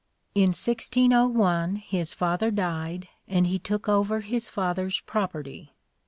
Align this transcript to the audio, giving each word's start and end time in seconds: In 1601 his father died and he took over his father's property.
In 0.33 0.47
1601 0.49 1.75
his 1.75 2.11
father 2.11 2.49
died 2.49 3.07
and 3.27 3.45
he 3.45 3.59
took 3.59 3.87
over 3.87 4.21
his 4.21 4.49
father's 4.49 4.99
property. 5.01 5.75